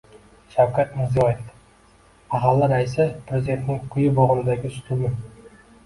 [0.53, 1.43] Shavkat Mirziyoyev:
[2.33, 5.17] Mahalla raisi– Prezidentning quyi bo‘g‘indagi ustuni